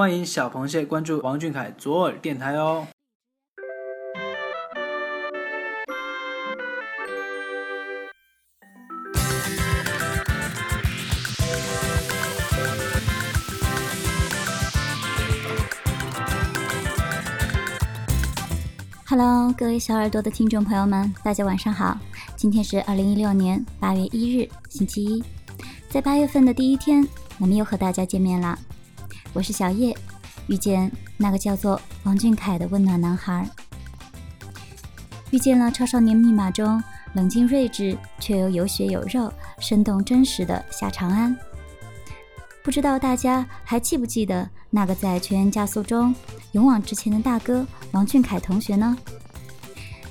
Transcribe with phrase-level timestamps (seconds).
[0.00, 2.86] 欢迎小螃蟹关注王俊凯左耳电台哦。
[19.06, 21.98] Hello，各位小耳朵的听众朋友们，大家晚上好。
[22.36, 25.22] 今天是二零一六年八月一日，星期一。
[25.90, 27.06] 在八月份的第一天，
[27.38, 28.58] 我们又和大家见面了。
[29.32, 29.96] 我是小叶，
[30.48, 33.48] 遇见那个叫做王俊凯的温暖男孩，
[35.30, 41.36] 遇见了《超少年密码》中冷静睿智却又有血有肉、生动真实的夏长安。
[42.64, 46.14] 不知道大家还记不记得那个在《全员加速》中
[46.52, 48.96] 勇往直前的大哥王俊凯同学呢？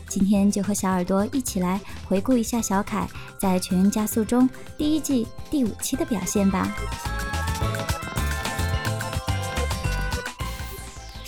[0.07, 6.73] 今天就和小耳朵一起来回顾一下小凯在《全员加速》中第一季第五期的表现吧。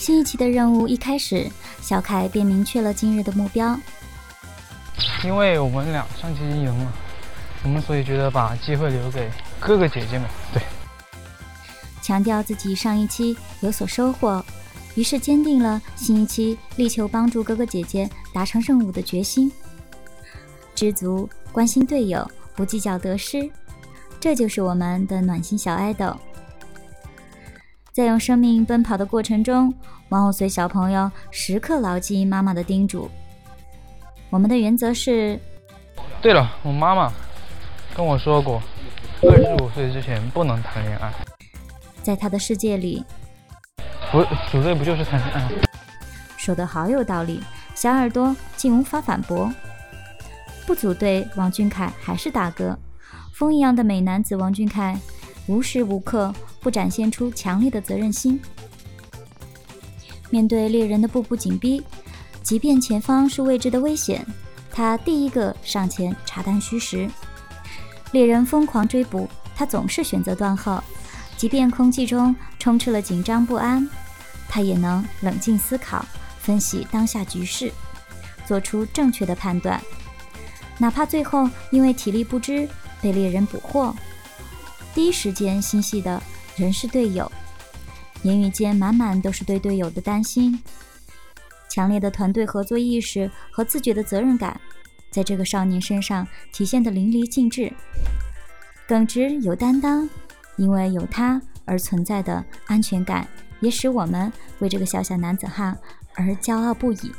[0.02, 1.48] 新一期的任务一开始，
[1.80, 3.78] 小凯便明确了今日的目标。
[5.22, 6.92] 因为我们俩上期赢了，
[7.62, 10.28] 我们所以觉得把机会留给哥哥姐姐们。
[10.52, 10.60] 对。
[12.02, 14.44] 强调自己上一期有所收获，
[14.96, 19.52] 于是坚定了新一期力求帮助哥哥姐姐达成任务的决心。
[20.74, 23.48] 知足、关心队友、不计较得失，
[24.18, 26.12] 这就是我们的暖心小爱豆。
[27.92, 29.72] 在用生命奔跑的过程中，
[30.08, 33.10] 王后随小朋友时刻牢记妈妈的叮嘱：
[34.30, 35.38] 我们的原则是……
[36.22, 37.12] 对了，我妈妈
[37.94, 38.62] 跟我说过，
[39.22, 41.12] 二十五岁之前不能谈恋爱。
[42.02, 43.04] 在她的世界里，
[44.10, 45.50] 不组队不就是谈恋爱？
[46.38, 47.42] 说的好有道理，
[47.74, 49.52] 小耳朵竟无法反驳。
[50.66, 52.78] 不组队，王俊凯还是大哥，
[53.34, 54.98] 风一样的美男子王俊凯，
[55.46, 56.32] 无时无刻
[56.62, 58.40] 不展现出强烈的责任心。
[60.30, 61.82] 面对猎人的步步紧逼，
[62.42, 64.24] 即便前方是未知的危险，
[64.70, 67.10] 他第一个上前查探虚实。
[68.12, 70.82] 猎人疯狂追捕，他总是选择断后。
[71.36, 73.88] 即便空气中充斥了紧张不安，
[74.48, 76.06] 他也能冷静思考，
[76.38, 77.72] 分析当下局势，
[78.46, 79.82] 做出正确的判断。
[80.78, 82.68] 哪怕最后因为体力不支
[83.00, 83.94] 被猎人捕获，
[84.94, 86.22] 第一时间心系的
[86.56, 87.30] 仍是队友，
[88.22, 90.62] 言语间满满都是对队友的担心。
[91.68, 94.60] 强烈的团队合作意识和自觉的责任感，
[95.10, 97.72] 在这个少年身上体现得淋漓尽致，
[98.86, 100.08] 耿直有担当。
[100.56, 103.26] 因为有他而存在的安全感，
[103.60, 105.76] 也使我们为这个小小男子汉
[106.14, 107.10] 而骄傲不已。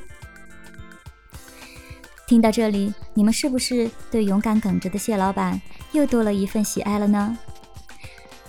[2.28, 5.60] 听到这里，你们是不是对勇敢耿直的谢老板
[5.94, 7.36] 又多了一份喜爱了呢？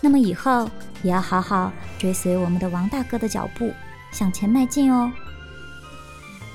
[0.01, 0.69] 那么以后
[1.03, 3.73] 也要好好追随我们的王大哥的脚步，
[4.13, 5.11] 向前迈进哦。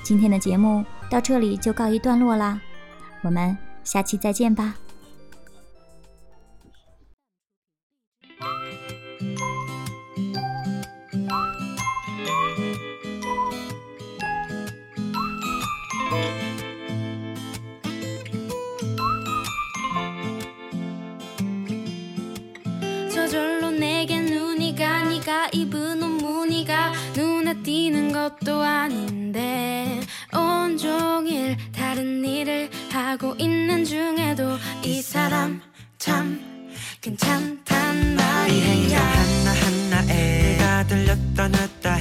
[0.02, 2.60] 今天的节目到这里就告一段落啦，
[3.22, 4.74] 我们下期再见吧。
[23.30, 30.00] 저절로 내게 눈이 가 네가 입은 옷 무늬가 눈에 띄는 것도 아닌데
[30.34, 35.62] 온종일 다른 일을 하고 있는 중에도 이 사람
[35.96, 36.40] 참
[37.00, 38.98] 괜찮단 말이야.
[38.98, 41.92] 행동 하나하나에 내가 들렸다 놨다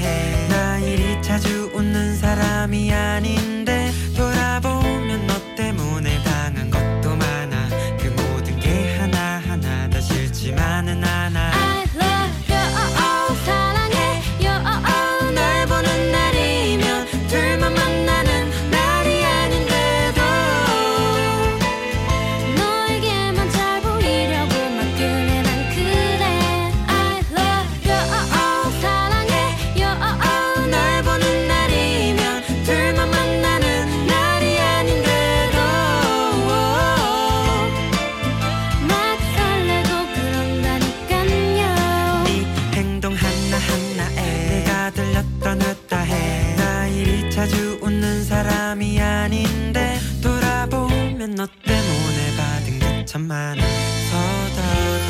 [47.40, 54.18] 자주 웃는 사람이 아닌데 돌아보면 너 때문에 받은 게 참 많아서
[54.58, 55.08] 더더더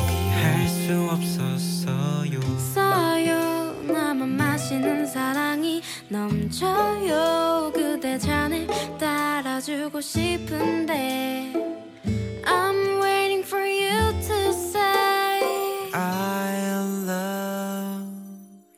[0.00, 2.40] 포기할 수 없었어요.
[2.56, 3.74] 써요.
[3.92, 7.72] 나만 마시는 사랑이 넘쳐요.
[7.74, 8.66] 그대 잔을
[8.98, 11.52] 따라주고 싶은데